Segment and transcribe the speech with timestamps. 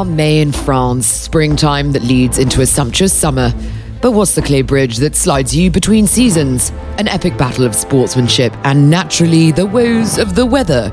[0.00, 3.52] are May in France, springtime that leads into a sumptuous summer.
[4.00, 6.70] But what's the clay bridge that slides you between seasons?
[6.96, 10.90] An epic battle of sportsmanship and naturally the woes of the weather.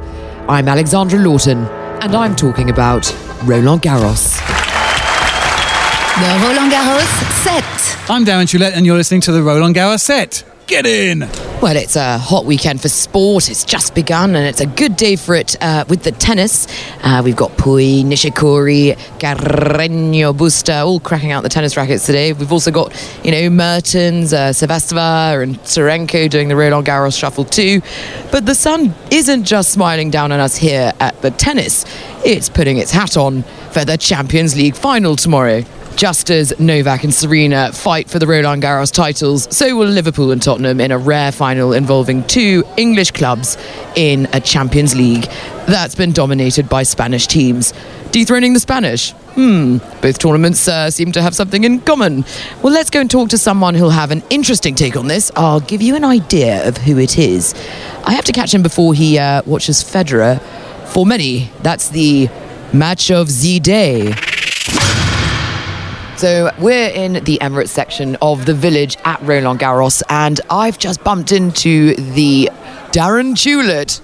[0.50, 3.10] I'm Alexandra Lawton, and I'm talking about
[3.46, 4.36] Roland Garros.
[6.20, 7.08] The Roland Garros
[7.46, 8.10] set.
[8.10, 10.44] I'm Darren Tulett, and you're listening to the Roland Garros set.
[10.68, 11.30] Get in!
[11.60, 13.50] Well, it's a hot weekend for sport.
[13.50, 16.68] It's just begun, and it's a good day for it uh, with the tennis.
[17.02, 22.32] Uh, we've got Pouille, Nishikori, Carreño Busta all cracking out the tennis rackets today.
[22.32, 27.44] We've also got, you know, Mertens, uh, Sevastova, and Tsurenko doing the Roland Garros shuffle
[27.44, 27.82] too.
[28.32, 31.86] But the sun isn't just smiling down on us here at the tennis,
[32.24, 35.64] it's putting its hat on for the Champions League final tomorrow.
[35.98, 40.40] Just as Novak and Serena fight for the Roland Garros titles, so will Liverpool and
[40.40, 43.58] Tottenham in a rare final involving two English clubs
[43.96, 45.24] in a Champions League
[45.66, 47.74] that's been dominated by Spanish teams.
[48.12, 49.10] Dethroning the Spanish?
[49.34, 52.26] Hmm, both tournaments uh, seem to have something in common.
[52.62, 55.32] Well, let's go and talk to someone who'll have an interesting take on this.
[55.36, 57.56] I'll give you an idea of who it is.
[58.06, 60.40] I have to catch him before he uh, watches Federer.
[60.90, 62.30] For many, that's the
[62.72, 64.14] match of the day.
[66.18, 71.04] So we're in the Emirates section of the village at Roland Garros, and I've just
[71.04, 72.50] bumped into the
[72.88, 74.02] Darren Tulett.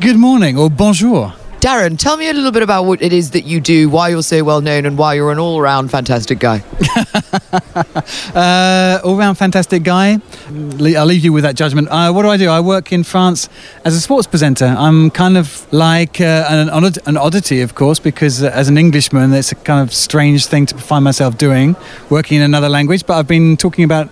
[0.00, 1.34] Good morning, or bonjour.
[1.60, 4.22] Darren, tell me a little bit about what it is that you do, why you're
[4.22, 6.64] so well known, and why you're an all round fantastic guy.
[8.34, 10.18] Uh, all round fantastic guy.
[10.48, 11.88] I'll leave you with that judgment.
[11.88, 12.48] Uh, what do I do?
[12.48, 13.48] I work in France
[13.84, 14.66] as a sports presenter.
[14.66, 16.68] I'm kind of like uh, an,
[17.06, 20.66] an oddity, of course, because uh, as an Englishman, it's a kind of strange thing
[20.66, 21.76] to find myself doing,
[22.10, 23.06] working in another language.
[23.06, 24.08] But I've been talking about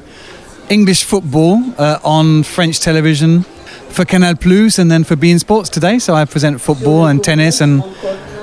[0.69, 3.45] English football uh, on French television
[3.93, 5.99] for Canal Plus and then for beIN Sports today.
[5.99, 7.83] So I present football and tennis and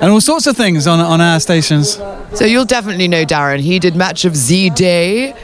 [0.00, 2.00] and all sorts of things on on our stations.
[2.34, 3.60] So you'll definitely know Darren.
[3.60, 5.34] He did Match of Ze Day.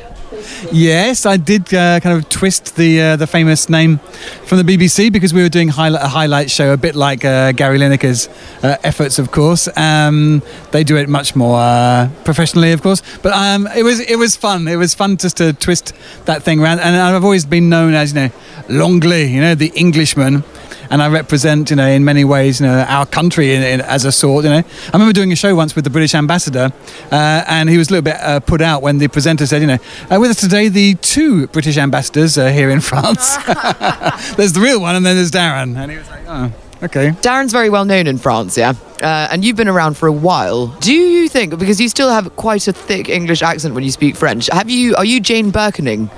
[0.73, 3.99] Yes, I did uh, kind of twist the uh, the famous name
[4.45, 7.53] from the BBC because we were doing highlight, a highlight show, a bit like uh,
[7.53, 8.29] Gary Lineker's
[8.63, 9.69] uh, efforts, of course.
[9.77, 10.43] Um,
[10.73, 14.37] they do it much more uh, professionally, of course, but um, it was it was
[14.37, 14.69] fun.
[14.69, 15.95] It was fun just to twist
[16.25, 16.81] that thing around.
[16.81, 18.31] And I've always been known as you know
[18.69, 20.43] L'Anglais, you know, the Englishman
[20.91, 24.05] and I represent, you know, in many ways, you know, our country in, in, as
[24.05, 24.45] a sort.
[24.45, 26.73] You know, I remember doing a show once with the British ambassador,
[27.11, 29.69] uh, and he was a little bit uh, put out when the presenter said, you
[29.69, 29.79] know,
[30.11, 33.37] uh, with us today the two British ambassadors uh, here in France.
[34.37, 36.53] there's the real one, and then there's Darren, and he was like, oh.
[36.83, 37.11] Okay.
[37.23, 38.75] Darren's very well known in France, yeah?
[39.03, 40.67] Uh, and you've been around for a while.
[40.67, 44.15] Do you think, because you still have quite a thick English accent when you speak
[44.15, 46.11] French, have you, are you Jane Birkening?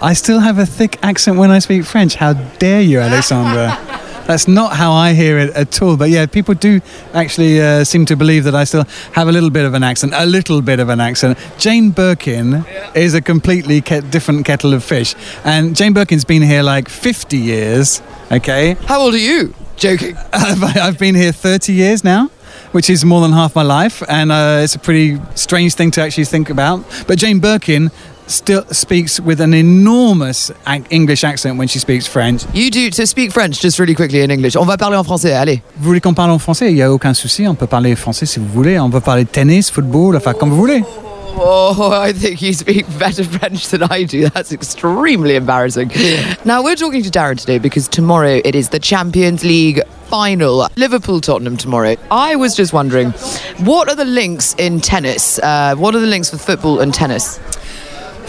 [0.00, 2.14] I still have a thick accent when I speak French.
[2.14, 3.76] How dare you, Alexandra?
[4.28, 5.96] That's not how I hear it at all.
[5.96, 6.80] But yeah, people do
[7.14, 10.12] actually uh, seem to believe that I still have a little bit of an accent,
[10.14, 11.38] a little bit of an accent.
[11.58, 12.64] Jane Birkin
[12.94, 15.14] is a completely ke- different kettle of fish.
[15.44, 18.74] And Jane Birkin's been here like 50 years, okay?
[18.84, 19.54] How old are you?
[19.76, 20.16] Joking.
[20.32, 22.30] I've been here 30 years now
[22.72, 26.02] which is more than half my life, and uh, it's a pretty strange thing to
[26.02, 26.84] actually think about.
[27.06, 27.90] But Jane Birkin
[28.28, 30.52] still speaks with an enormous
[30.90, 32.44] English accent when she speaks French.
[32.54, 34.56] You do to speak French just really quickly in English.
[34.56, 35.62] On va parler en français, allez.
[35.76, 38.26] Vous voulez qu'on parle en français Il n'y a aucun souci, on peut parler français
[38.26, 38.78] si vous voulez.
[38.78, 40.82] On peut parler tennis, football, enfin comme vous voulez.
[41.40, 44.28] Oh, I think you speak better French than I do.
[44.28, 45.92] That's extremely embarrassing.
[46.44, 50.66] Now, we're talking to Darren today because tomorrow it is the Champions League final.
[50.76, 51.94] Liverpool Tottenham tomorrow.
[52.10, 53.10] I was just wondering,
[53.58, 55.38] what are the links in tennis?
[55.38, 57.38] Uh, what are the links for football and tennis?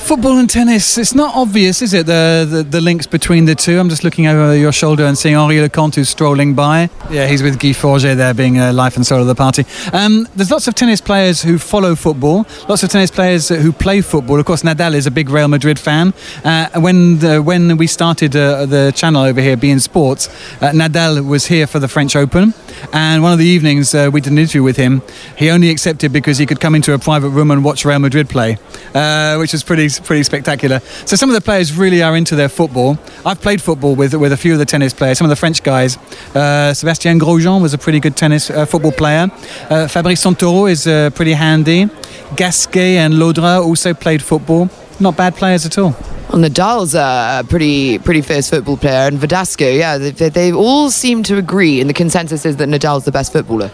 [0.09, 3.77] Football and tennis, it's not obvious, is it, the, the, the links between the two?
[3.77, 6.89] I'm just looking over your shoulder and seeing Henri Leconte who's strolling by.
[7.11, 9.65] Yeah, he's with Guy Forget there, being a life and soul of the party.
[9.93, 14.01] Um, there's lots of tennis players who follow football, lots of tennis players who play
[14.01, 14.39] football.
[14.39, 16.15] Of course, Nadal is a big Real Madrid fan.
[16.43, 20.27] Uh, when, the, when we started uh, the channel over here, beIN Sports,
[20.59, 22.55] uh, Nadal was here for the French Open.
[22.93, 25.01] And one of the evenings uh, we did an interview with him.
[25.37, 28.29] He only accepted because he could come into a private room and watch Real Madrid
[28.29, 28.57] play,
[28.93, 30.79] uh, which was pretty pretty spectacular.
[31.05, 32.97] So some of the players really are into their football.
[33.25, 35.17] I've played football with with a few of the tennis players.
[35.17, 35.97] Some of the French guys.
[36.35, 39.27] Uh, Sébastien Grosjean was a pretty good tennis uh, football player.
[39.69, 41.89] Uh, Fabrice Santoro is uh, pretty handy.
[42.35, 44.69] Gasquet and Llodra also played football.
[44.99, 45.95] Not bad players at all.
[46.31, 51.23] Well, Nadal's a pretty pretty fierce football player, and Verdasco, yeah, they, they all seem
[51.23, 53.71] to agree, and the consensus is that Nadal's the best footballer.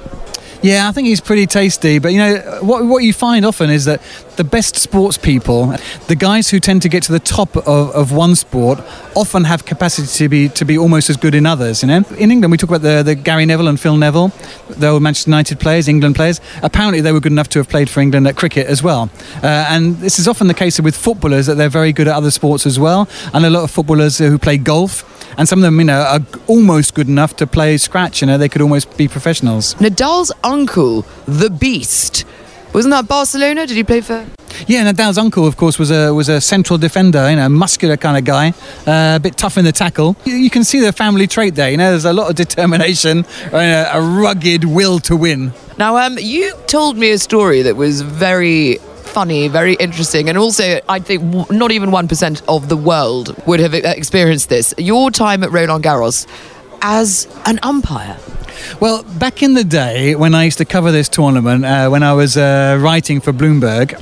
[0.66, 2.00] Yeah, I think he's pretty tasty.
[2.00, 4.02] But you know, what what you find often is that
[4.36, 5.76] the best sports people,
[6.08, 8.80] the guys who tend to get to the top of, of one sport,
[9.16, 11.84] often have capacity to be to be almost as good in others.
[11.84, 14.30] You know, in England we talk about the, the Gary Neville and Phil Neville,
[14.70, 16.42] the old Manchester United players, England players.
[16.64, 19.12] Apparently, they were good enough to have played for England at cricket as well.
[19.44, 22.32] Uh, and this is often the case with footballers that they're very good at other
[22.32, 23.08] sports as well.
[23.36, 25.04] And a lot of footballers who play golf
[25.38, 28.22] and some of them, you know, are almost good enough to play scratch.
[28.22, 29.76] You know, they could almost be professionals.
[29.76, 32.26] Nadal's uncle, the Beast,
[32.76, 33.66] wasn't that Barcelona?
[33.66, 34.26] Did he play for?
[34.68, 38.18] Yeah, Nadal's uncle, of course, was a was a central defender, you know, muscular kind
[38.18, 38.50] of guy,
[38.86, 40.18] uh, a bit tough in the tackle.
[40.26, 41.72] You, you, can see the family trait there.
[41.72, 45.54] You know, there's a lot of determination, a, a rugged will to win.
[45.78, 48.80] Now, um, you told me a story that was very
[49.16, 53.74] funny, very interesting, and also I think not even 1% of the world would have
[53.74, 54.74] experienced this.
[54.78, 56.28] Your time at Roland Garros
[56.82, 58.18] as an umpire.
[58.82, 62.12] Well, back in the day when I used to cover this tournament, uh, when I
[62.12, 63.98] was uh, writing for Bloomberg,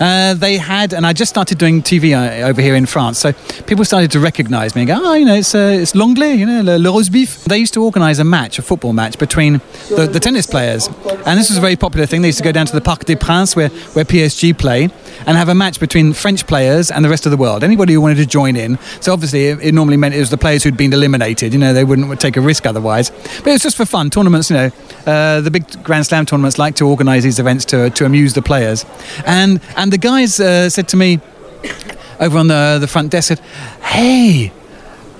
[0.00, 3.32] uh, they had, and I just started doing TV uh, over here in France, so
[3.66, 6.46] people started to recognise me and go, oh, you know, it's, uh, it's L'Anglais, you
[6.46, 7.44] know, le, le roast beef.
[7.44, 10.88] They used to organise a match, a football match between the, the, tennis players,
[11.26, 12.22] and this was a very popular thing.
[12.22, 14.90] They used to go down to the Parc des Princes where, where PSG play
[15.26, 17.64] and have a match between French players and the rest of the world.
[17.64, 18.78] Anybody who wanted to join in.
[19.00, 21.52] So obviously, it, it normally meant it was the players who'd been eliminated.
[21.52, 23.10] You know, they wouldn't take a risk otherwise.
[23.10, 24.10] But it was just for fun.
[24.10, 24.70] Tournaments, you know,
[25.06, 28.42] uh, the big Grand Slam tournaments like to organise these events to, to amuse the
[28.42, 28.84] players,
[29.26, 31.20] and and the guys uh, said to me
[32.20, 33.40] over on the, the front desk, said,
[33.82, 34.52] hey,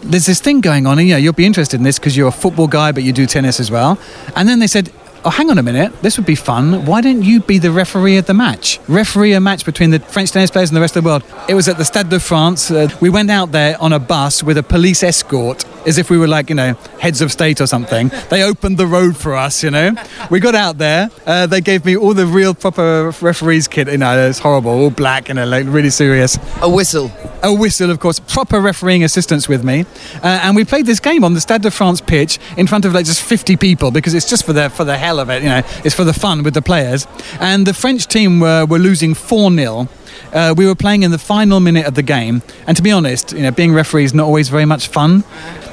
[0.03, 2.29] there's this thing going on, and you know, you'll be interested in this because you're
[2.29, 3.99] a football guy, but you do tennis as well.
[4.37, 4.93] And then they said,
[5.25, 6.85] oh, hang on a minute, this would be fun.
[6.87, 8.81] Why don't you be the referee of the match?
[8.89, 11.25] Referee a match between the French tennis players and the rest of the world.
[11.49, 12.71] It was at the Stade de France.
[12.71, 16.19] Uh, we went out there on a bus with a police escort, as if we
[16.19, 18.11] were like, you know, heads of state or something.
[18.31, 19.95] They opened the road for us, you know.
[20.31, 21.11] We got out there.
[21.27, 23.89] Uh, they gave me all the real proper referees kit.
[23.89, 26.39] You know, it's horrible, all black, and you know, like really serious.
[26.61, 27.11] A whistle.
[27.43, 28.21] A whistle, of course.
[28.21, 29.85] Proper refereeing assistance with me,
[30.23, 32.93] uh, and we played this game on the Stade de France pitch in front of
[32.93, 35.43] like just 50 people because it's just for the for the hell of it.
[35.43, 37.07] You know, it's for the fun with the players.
[37.41, 39.89] And the French team were were losing four 0
[40.33, 43.33] uh, we were playing in the final minute of the game, and to be honest,
[43.33, 45.25] you know, being referee is not always very much fun.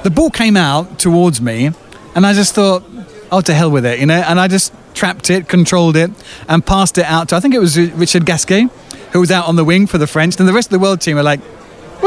[0.03, 1.71] The ball came out towards me,
[2.15, 2.83] and I just thought,
[3.31, 6.11] oh, to hell with it, you know, and I just trapped it, controlled it,
[6.47, 8.67] and passed it out to, I think it was Richard Gasquet,
[9.13, 11.01] who was out on the wing for the French, and the rest of the world
[11.01, 11.39] team were like,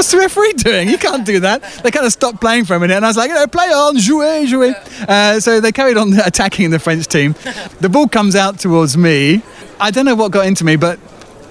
[0.03, 0.89] What's the referee doing?
[0.89, 1.63] You can't do that.
[1.85, 3.67] They kind of stopped playing for a minute, and I was like, you know, play
[3.67, 4.75] on, jouer, jouer.
[5.09, 7.37] Uh, so they carried on attacking the French team.
[7.79, 9.43] The ball comes out towards me.
[9.79, 10.99] I don't know what got into me, but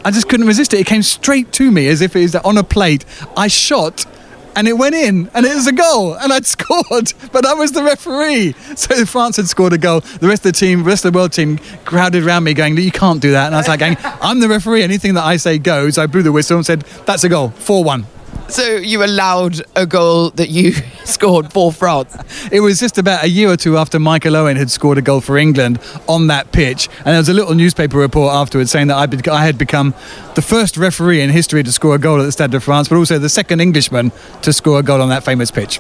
[0.04, 0.82] I just couldn't resist it.
[0.82, 3.06] It came straight to me as if it was on a plate.
[3.38, 4.06] I shot
[4.54, 7.72] and it went in and it was a goal and I'd scored but I was
[7.72, 11.06] the referee so France had scored a goal the rest of the team the rest
[11.06, 13.70] of the world team crowded around me going you can't do that and I was
[13.70, 16.82] like I'm the referee anything that I say goes I blew the whistle and said
[17.06, 18.04] that's a goal 4-1
[18.52, 20.72] so you allowed a goal that you
[21.06, 22.16] scored for France.
[22.52, 25.22] It was just about a year or two after Michael Owen had scored a goal
[25.22, 28.98] for England on that pitch, and there was a little newspaper report afterwards saying that
[28.98, 29.94] I had become
[30.36, 32.96] the first referee in history to score a goal at the Stade de France, but
[32.98, 34.12] also the second Englishman
[34.42, 35.80] to score a goal on that famous pitch.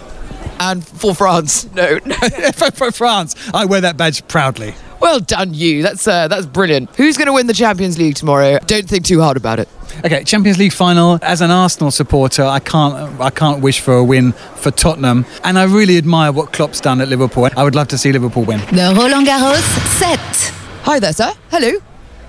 [0.59, 1.99] And for France, no,
[2.53, 4.75] for, for France, I wear that badge proudly.
[4.99, 5.81] Well done, you.
[5.81, 6.95] That's uh, that's brilliant.
[6.95, 8.59] Who's going to win the Champions League tomorrow?
[8.67, 9.67] Don't think too hard about it.
[10.03, 11.19] Okay, Champions League final.
[11.21, 15.59] As an Arsenal supporter, I can't I can't wish for a win for Tottenham, and
[15.59, 17.47] I really admire what Klopp's done at Liverpool.
[17.55, 18.59] I would love to see Liverpool win.
[18.71, 19.61] The Roland Garros
[19.99, 20.53] set.
[20.85, 21.31] Hi there, sir.
[21.51, 21.79] Hello.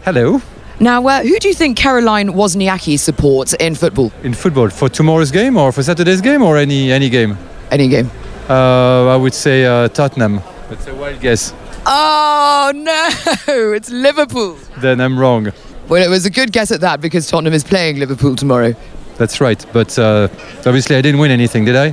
[0.04, 0.42] Hello.
[0.80, 4.12] Now, uh, who do you think Caroline Wozniacki supports in football?
[4.22, 7.38] In football, for tomorrow's game or for Saturday's game or any any game?
[7.70, 8.10] Any game.
[8.50, 10.40] Uh, I would say uh, Tottenham.
[10.68, 11.54] That's a wild guess.
[11.86, 13.08] Oh no,
[13.72, 14.58] it's Liverpool.
[14.78, 15.52] Then I'm wrong.
[15.88, 18.74] Well, it was a good guess at that because Tottenham is playing Liverpool tomorrow.
[19.18, 20.28] That's right, but uh,
[20.66, 21.90] obviously I didn't win anything, did I?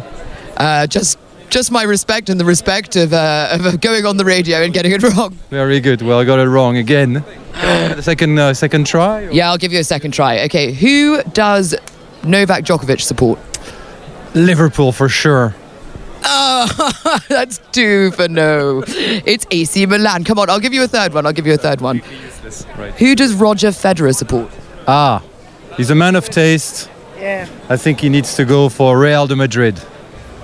[0.57, 1.17] Uh, just,
[1.49, 4.91] just my respect and the respect of, uh, of going on the radio and getting
[4.93, 5.31] it wrong.
[5.49, 6.01] Very good.
[6.01, 7.23] Well, I got it wrong again.
[7.53, 9.23] the second, uh, second try.
[9.25, 9.31] Or?
[9.31, 10.41] Yeah, I'll give you a second try.
[10.45, 11.75] Okay, who does
[12.23, 13.39] Novak Djokovic support?
[14.35, 15.55] Liverpool for sure.
[16.23, 18.83] Oh, that's two for no.
[18.87, 20.23] It's AC Milan.
[20.23, 21.25] Come on, I'll give you a third one.
[21.25, 22.01] I'll give you a third one.
[22.77, 22.93] Right.
[22.95, 24.49] Who does Roger Federer support?
[24.87, 25.21] Ah,
[25.77, 26.89] he's a man of taste.
[27.17, 27.47] Yeah.
[27.69, 29.81] I think he needs to go for Real de Madrid.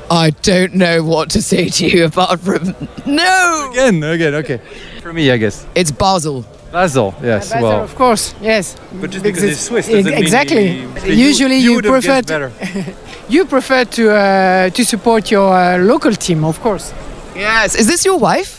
[0.10, 3.70] I don't know what to say to you apart from no.
[3.72, 4.62] Again, again, okay.
[5.02, 5.66] For me, I guess.
[5.74, 6.46] It's Basel.
[6.76, 7.50] Basel, yes.
[7.50, 8.76] Basel, well, of course, yes.
[9.00, 10.84] But just because, he's Swiss doesn't exactly.
[10.84, 12.52] mean he, Usually, you, you, prefer to,
[13.30, 16.94] you prefer to uh, to support your uh, local team, of course.
[17.34, 17.76] Yes.
[17.76, 18.52] Is this your wife?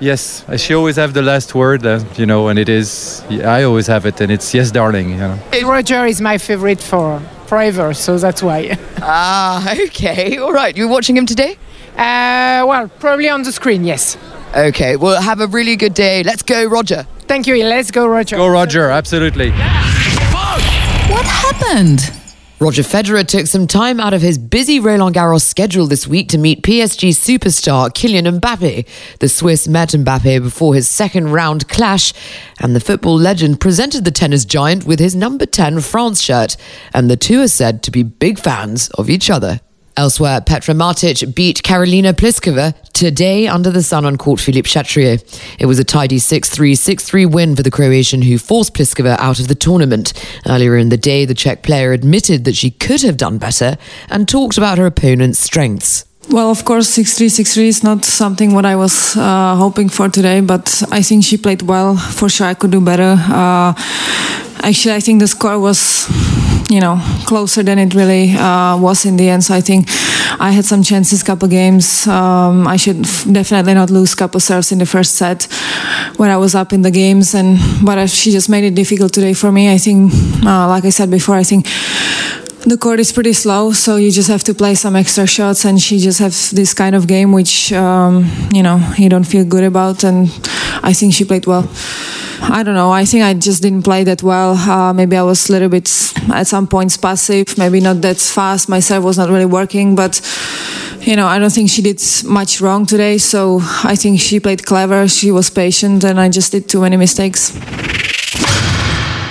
[0.00, 3.22] Yes, uh, she always have the last word, uh, you know, and it is.
[3.30, 5.10] I always have it, and it's yes, darling.
[5.10, 5.38] You know.
[5.62, 8.78] Roger is my favorite for forever, so that's why.
[9.02, 10.38] Ah, okay.
[10.38, 10.76] All right.
[10.76, 11.52] You're watching him today?
[11.96, 14.18] Uh, well, probably on the screen, yes.
[14.56, 14.96] Okay.
[14.96, 16.22] Well, have a really good day.
[16.24, 17.06] Let's go, Roger.
[17.30, 17.62] Thank you.
[17.62, 18.38] Let's go, Roger.
[18.38, 18.90] Go, Roger.
[18.90, 19.50] Absolutely.
[19.50, 22.12] What happened?
[22.58, 26.38] Roger Federer took some time out of his busy Roland Garros schedule this week to
[26.38, 28.84] meet PSG superstar Kylian Mbappe.
[29.20, 32.12] The Swiss met Mbappe before his second round clash,
[32.58, 36.56] and the football legend presented the tennis giant with his number 10 France shirt,
[36.92, 39.60] and the two are said to be big fans of each other.
[40.00, 45.20] Elsewhere, Petra Martic beat Karolina Pliskova today under the sun on court Philippe Chatrier.
[45.58, 49.48] It was a tidy 6-3, 6-3 win for the Croatian who forced Pliskova out of
[49.48, 50.14] the tournament.
[50.48, 53.76] Earlier in the day, the Czech player admitted that she could have done better
[54.08, 56.06] and talked about her opponent's strengths.
[56.30, 60.40] Well, of course, 6-3, 6-3 is not something what I was uh, hoping for today,
[60.40, 61.98] but I think she played well.
[61.98, 63.16] For sure, I could do better.
[63.18, 63.74] Uh,
[64.62, 66.08] actually, I think the score was,
[66.70, 69.44] you know, closer than it really uh, was in the end.
[69.44, 69.88] So I think
[70.38, 72.06] I had some chances, couple games.
[72.06, 75.44] Um, I should f- definitely not lose couple serves in the first set
[76.16, 79.12] when I was up in the games, and but uh, she just made it difficult
[79.12, 79.72] today for me.
[79.72, 80.12] I think,
[80.44, 81.66] uh, like I said before, I think
[82.66, 85.64] the court is pretty slow, so you just have to play some extra shots.
[85.64, 89.44] And she just has this kind of game which um, you know you don't feel
[89.44, 90.04] good about.
[90.04, 90.28] And
[90.82, 91.68] I think she played well.
[92.42, 92.90] I don't know.
[92.90, 94.54] I think I just didn't play that well.
[94.54, 95.88] Uh, maybe I was a little bit
[96.32, 97.56] at some points passive.
[97.58, 98.68] Maybe not that fast.
[98.68, 100.20] My serve was not really working, but
[101.00, 103.18] you know I don't think she did much wrong today.
[103.18, 105.06] So I think she played clever.
[105.08, 107.56] She was patient, and I just did too many mistakes.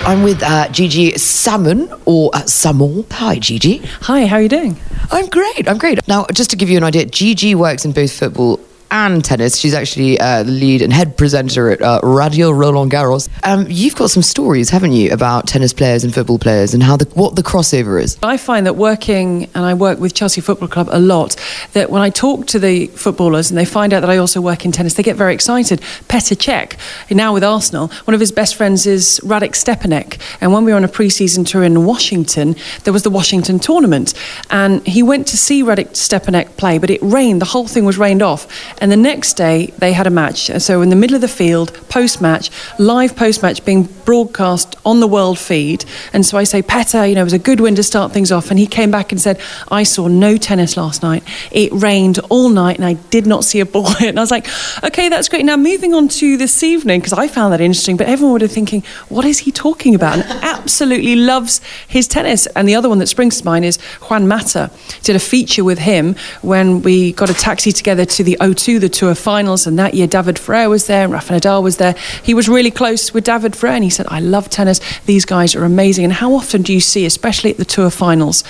[0.06, 3.06] I'm with uh, Gigi Salmon or uh, Samon.
[3.12, 3.78] Hi, Gigi.
[4.02, 4.78] Hi, how are you doing?
[5.12, 5.68] I'm great.
[5.68, 6.08] I'm great.
[6.08, 8.60] Now, just to give you an idea, Gigi works in both football
[8.92, 9.58] and tennis.
[9.58, 13.30] She's actually uh, the lead and head presenter at uh, Radio Roland Garros.
[13.44, 16.98] Um, you've got some stories, haven't you, about tennis players and football players and how
[16.98, 18.18] the, what the crossover is.
[18.24, 21.36] I find that working, and I work with Chelsea Football Club a lot,
[21.74, 24.66] that when I talk to the footballers and they find out that I also work
[24.66, 25.80] in tennis, they get very excited.
[26.08, 26.78] Petr Cech,
[27.16, 30.20] now with Arsenal, one of his best friends is Radek Stepanek.
[30.42, 33.60] And when we were on a pre season tour in Washington, there was the Washington
[33.60, 34.14] tournament.
[34.50, 37.42] And he went to see Radek Stepanek play, but it rained.
[37.42, 38.48] The whole thing was rained off.
[38.80, 40.50] And the next day, they had a match.
[40.62, 45.00] So, in the middle of the field, post match, live post match being broadcast on
[45.00, 45.86] the world feed.
[46.14, 48.32] And so I say, Petter, you know, it was a good win to start things
[48.32, 48.50] off.
[48.50, 51.24] And he came back and said, I saw no tennis last night.
[51.52, 53.88] It rained all night and I did not see a ball.
[54.02, 54.48] and I was like,
[54.84, 55.46] okay, that's great.
[55.46, 58.52] Now, moving on to this evening, because I found that interesting, but everyone would have
[58.52, 60.20] thinking, what is he talking about?
[60.20, 62.48] And absolutely loves his tennis.
[62.48, 63.78] And the other one that springs to mind is
[64.10, 64.72] Juan Mata.
[65.04, 68.90] Did a feature with him when we got a taxi together to the O2 the
[68.90, 71.96] tour finals, and that year David Ferrer was there and Rafa Nadal was there.
[72.22, 74.80] He was really close with David Ferrer, and he said, "I love tennis.
[75.06, 78.44] These guys are amazing." And how often do you see, especially at the tour finals?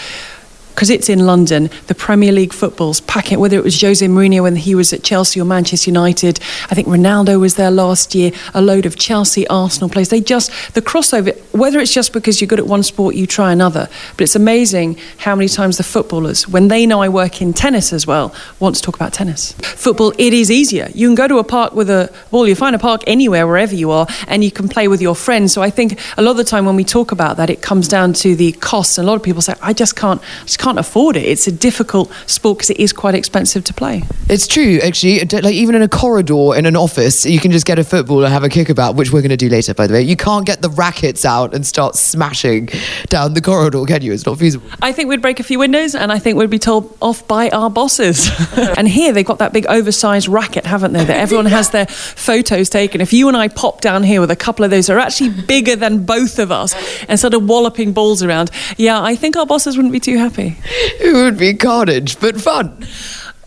[0.79, 4.43] Because it's in London, the Premier League footballs pack it, whether it was Jose Mourinho
[4.43, 6.39] when he was at Chelsea or Manchester United.
[6.71, 10.07] I think Ronaldo was there last year, a load of Chelsea, Arsenal players.
[10.07, 13.51] They just, the crossover, whether it's just because you're good at one sport, you try
[13.51, 13.89] another.
[14.15, 17.91] But it's amazing how many times the footballers, when they know I work in tennis
[17.91, 19.51] as well, want to talk about tennis.
[19.51, 20.88] Football, it is easier.
[20.95, 23.75] You can go to a park with a ball, you find a park anywhere, wherever
[23.75, 25.51] you are, and you can play with your friends.
[25.51, 27.89] So I think a lot of the time when we talk about that, it comes
[27.89, 28.98] down to the costs.
[28.98, 31.23] And a lot of people say, I just can't, I just can't afford it.
[31.23, 34.03] It's a difficult sport because it is quite expensive to play.
[34.29, 35.19] It's true, actually.
[35.19, 38.31] Like even in a corridor in an office, you can just get a football and
[38.31, 40.01] have a kickabout, which we're going to do later, by the way.
[40.01, 42.69] You can't get the rackets out and start smashing
[43.07, 44.13] down the corridor, can you?
[44.13, 44.69] It's not feasible.
[44.81, 47.49] I think we'd break a few windows and I think we'd be told off by
[47.49, 48.29] our bosses.
[48.77, 51.03] and here they've got that big oversized racket, haven't they?
[51.03, 53.01] That everyone has their photos taken.
[53.01, 55.29] If you and I pop down here with a couple of those that are actually
[55.29, 56.75] bigger than both of us
[57.07, 60.57] and sort of walloping balls around, yeah, I think our bosses wouldn't be too happy.
[61.01, 62.85] It would be carnage, but fun.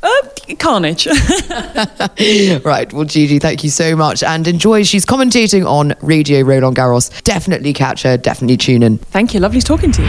[0.02, 0.08] Uh,
[0.58, 1.06] carnage.
[2.64, 2.92] right.
[2.92, 4.82] Well, Gigi, thank you so much and enjoy.
[4.82, 7.22] She's commentating on Radio Roland Garros.
[7.22, 8.16] Definitely catch her.
[8.16, 8.98] Definitely tune in.
[8.98, 9.40] Thank you.
[9.40, 10.08] Lovely talking to you.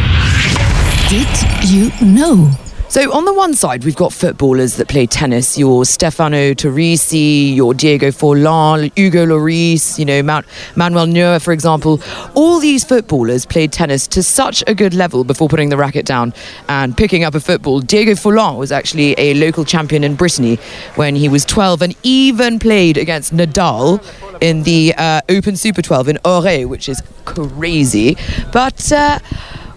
[1.10, 2.50] Did you know?
[2.94, 5.58] So on the one side, we've got footballers that play tennis.
[5.58, 10.46] Your Stefano Torrisi, your Diego Forlan, Hugo Lloris, you know, Mount,
[10.76, 12.00] Manuel Neuer, for example.
[12.36, 16.36] All these footballers played tennis to such a good level before putting the racket down
[16.70, 17.80] and picking up a football.
[17.80, 20.58] Diego Forlan was actually a local champion in Brittany
[20.94, 24.06] when he was 12 and even played against Nadal
[24.40, 28.18] in the uh, Open Super 12 in Auray, which is crazy.
[28.52, 29.18] But uh,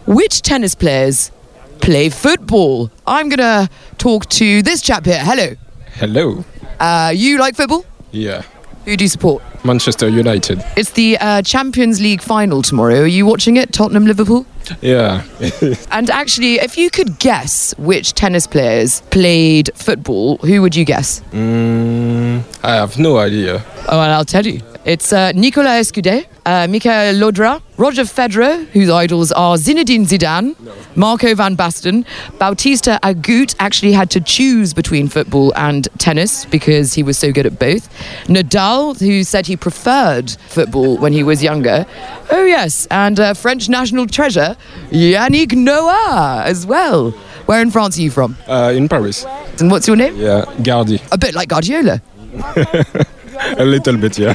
[0.05, 1.31] which tennis players
[1.87, 2.91] play football?
[3.07, 5.21] I'm going to talk to this chap here.
[5.23, 5.55] Hello.
[5.95, 6.45] Hello.
[6.81, 7.87] Uh, you like football?
[8.11, 8.43] Yeah.
[8.85, 9.41] Who do you support?
[9.65, 10.65] Manchester United.
[10.77, 13.03] It's the uh, Champions League final tomorrow.
[13.03, 13.73] Are you watching it?
[13.73, 14.47] Tottenham Liverpool?
[14.83, 15.23] Yeah.
[15.93, 21.21] And actually, if you could guess which tennis players played football, who would you guess?
[21.31, 23.65] mm, I have no idea.
[23.89, 24.61] Oh, and I'll tell you.
[24.87, 30.55] It's uh, Nicolas Escudé, uh, Michael Llodra, Roger Federer, whose idols are Zinedine Zidane,
[30.95, 32.07] Marco van Basten.
[32.39, 37.47] Bautista Agut actually had to choose between football and tennis because he was so good
[37.47, 37.89] at both.
[38.29, 41.85] Nadal, who said he preferred football when he was younger.
[42.31, 44.57] Oh, yes, and uh, French national treasure,
[44.91, 47.11] Yannick Noah, as well.
[47.47, 48.37] Where in France are you from?
[48.47, 49.25] Uh, in Paris.
[49.59, 50.15] And what's your name?
[50.15, 51.03] Yeah, Gardi.
[51.11, 52.01] A bit like Guardiola.
[53.59, 54.35] A little bit, yeah.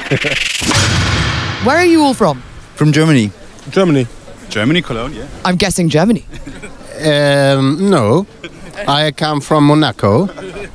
[1.64, 2.42] Where are you all from?
[2.74, 3.30] From Germany.
[3.70, 4.06] Germany.
[4.48, 5.26] Germany, Cologne, yeah.
[5.44, 6.24] I'm guessing Germany.
[7.04, 8.26] Um, no,
[8.86, 10.28] I come from Monaco.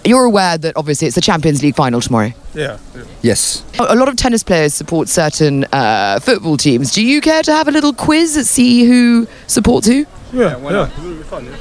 [0.03, 2.31] You're aware that obviously it's the Champions League final tomorrow.
[2.53, 2.77] Yeah.
[3.21, 3.63] Yes.
[3.79, 6.91] A lot of tennis players support certain uh, football teams.
[6.91, 10.05] Do you care to have a little quiz and see who supports who?
[10.33, 10.57] Yeah,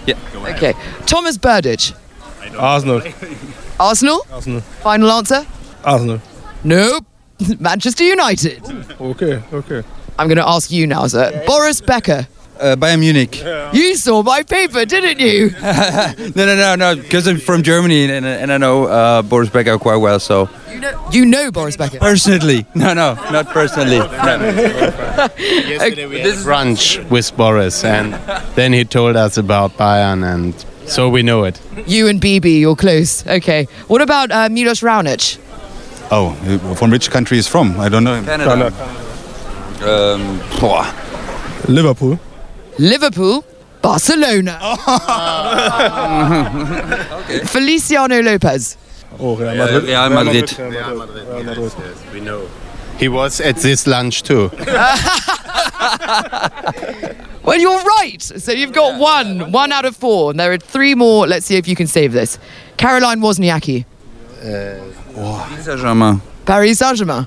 [0.06, 0.16] yeah.
[0.56, 0.74] Okay.
[1.06, 1.94] Thomas Berdych,
[2.58, 3.02] Arsenal.
[3.78, 4.26] Arsenal.
[4.32, 4.60] Arsenal.
[4.82, 5.46] Final answer?
[5.84, 6.20] Arsenal.
[6.66, 7.06] Nope.
[7.60, 8.60] Manchester United.
[9.00, 9.82] Okay, okay.
[10.18, 11.44] I'm going to ask you now, sir.
[11.46, 12.26] Boris Becker.
[12.58, 13.40] Uh, Bayern Munich.
[13.72, 15.50] You saw my paper, didn't you?
[16.34, 19.78] No, no, no, no, because I'm from Germany and, and I know uh, Boris Becker
[19.78, 20.48] quite well, so.
[20.72, 21.98] You know, you know Boris Becker.
[21.98, 22.66] Personally.
[22.74, 23.98] No, no, not personally.
[24.26, 25.30] No.
[25.38, 28.14] Yesterday we had brunch with Boris, and
[28.54, 30.54] then he told us about Bayern, and
[30.88, 31.60] so we know it.
[31.86, 33.26] You and BB, you're close.
[33.26, 33.66] Okay.
[33.88, 35.38] What about uh, Milos Raonic?
[36.10, 37.78] Oh, from which country is from?
[37.80, 38.24] I don't know him.
[38.24, 38.72] Canada.
[39.82, 40.40] Um.
[41.68, 42.18] Liverpool.
[42.78, 43.44] Liverpool.
[43.82, 44.58] Barcelona.
[47.46, 48.76] Feliciano Lopez.
[49.18, 50.58] Oh, Real Yeah, Madrid.
[50.58, 51.28] Real Madrid.
[51.28, 51.72] Real Madrid.
[52.12, 52.48] We know.
[52.98, 54.50] He was at this lunch too.
[57.46, 58.20] Well, you're right.
[58.20, 61.28] So you've got one, one out of four, and there are three more.
[61.28, 62.40] Let's see if you can save this.
[62.76, 63.84] Caroline Wozniacki,
[65.16, 66.20] Saint-Germain.
[66.44, 67.26] Paris Saint Germain.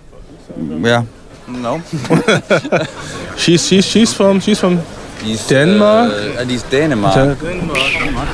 [0.84, 1.04] Yeah.
[1.48, 1.82] No.
[3.38, 4.80] She's she's she's from she's from
[5.24, 6.12] He's, Denmark?
[6.12, 7.38] Uh, and he's Denmark.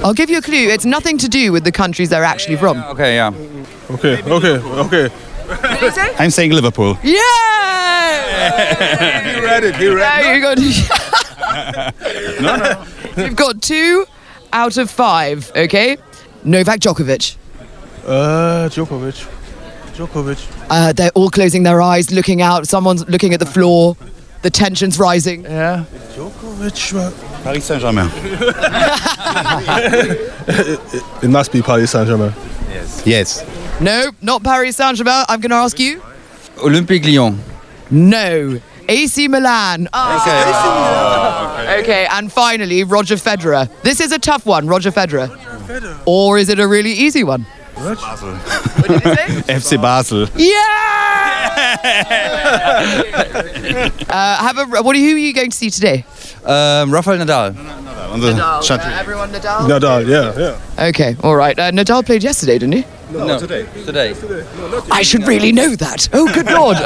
[0.04, 0.70] I'll give you a clue.
[0.70, 2.78] It's nothing to do with the countries they're actually from.
[2.84, 3.32] Okay, yeah.
[3.90, 5.10] Okay, okay, okay.
[6.20, 6.98] I'm saying Liverpool.
[7.04, 7.22] Yeah!
[9.34, 9.76] He read it.
[9.78, 10.60] He read Yeah, you got.
[13.18, 14.06] You've got two
[14.54, 15.52] out of five.
[15.56, 15.98] Okay.
[16.44, 17.36] Novak Djokovic.
[18.06, 19.26] Uh, Djokovic.
[19.96, 20.66] Djokovic.
[20.70, 22.68] Uh, they're all closing their eyes, looking out.
[22.68, 23.96] Someone's looking at the floor.
[24.42, 25.44] The tension's rising.
[25.44, 25.86] Yeah.
[26.14, 26.94] Djokovic.
[26.96, 27.12] uh,
[27.44, 28.10] Paris Saint-Germain.
[31.24, 32.34] It must be Paris Saint Germain.
[32.70, 33.04] Yes.
[33.06, 33.82] Yes.
[33.82, 35.26] No, not Paris Saint Germain.
[35.28, 36.02] I'm going to ask you.
[36.58, 37.40] Olympique Lyon.
[37.90, 38.60] No.
[38.88, 39.88] AC Milan.
[39.94, 41.76] Ah.
[41.80, 43.68] okay, and finally, Roger Federer.
[43.82, 45.30] This is a tough one, Roger Federer.
[46.06, 47.46] Or is it a really easy one?
[47.76, 49.54] What did you say?
[49.54, 50.28] FC Basel.
[50.36, 51.76] Yeah!
[54.10, 54.66] uh, have a.
[54.82, 56.06] What are, who are you going to see today?
[56.46, 57.56] Um, Rafael Nadal.
[58.12, 58.34] On the
[58.64, 59.68] Champions- everyone Nadal?
[59.68, 60.34] Nadal, yeah,
[60.78, 60.88] yeah.
[60.90, 61.58] Okay, all right.
[61.58, 62.86] Uh, Nadal played yesterday, didn't he?
[63.12, 63.66] No, today.
[63.86, 64.16] Today.
[64.92, 66.10] I should really know that.
[66.14, 66.78] Oh, good lord.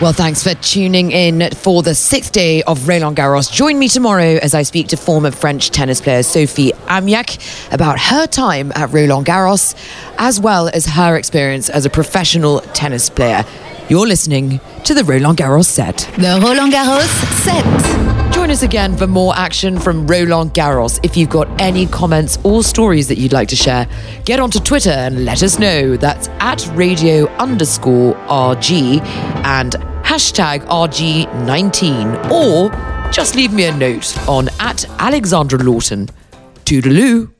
[0.00, 3.52] Well, thanks for tuning in for the sixth day of Roland Garros.
[3.52, 8.26] Join me tomorrow as I speak to former French tennis player Sophie Amiach about her
[8.26, 9.74] time at Roland Garros,
[10.16, 13.44] as well as her experience as a professional tennis player.
[13.90, 15.98] You're listening to the Roland Garros set.
[16.16, 17.06] The Roland Garros
[17.42, 18.32] set.
[18.32, 20.98] Join us again for more action from Roland Garros.
[21.02, 23.86] If you've got any comments or stories that you'd like to share,
[24.24, 25.98] get onto Twitter and let us know.
[25.98, 29.02] That's at radio underscore RG
[29.44, 32.30] and hashtag RG19.
[32.32, 32.68] Or
[33.12, 36.08] just leave me a note on at Alexandra Lawton.
[36.64, 37.30] Toodaloo.